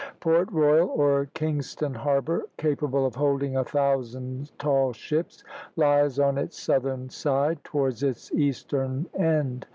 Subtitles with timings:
[0.19, 5.43] Port Royal, or Kingston Harbour, capable of holding a thousand tall ships,
[5.75, 9.67] lies on its southern side, towards its eastern end.